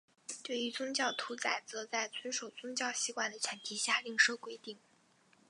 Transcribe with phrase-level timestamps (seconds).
[0.41, 4.79] 对于宗教屠宰则在遵守宗教习惯的前提下另设规定。